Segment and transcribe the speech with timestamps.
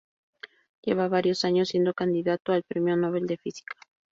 [0.81, 3.75] Lleva varios años siendo candidato al Premio Nobel de Física.